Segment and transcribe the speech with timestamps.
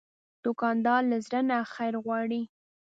[0.45, 2.41] دوکاندار له زړه نه خیر غواړي.